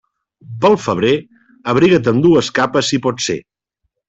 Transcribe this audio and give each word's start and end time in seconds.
Pel 0.63 0.77
febrer, 0.85 1.11
abriga't 1.75 2.11
amb 2.13 2.25
dues 2.27 2.51
capes 2.61 2.91
si 2.95 3.01
pot 3.09 3.23
ser. 3.31 3.39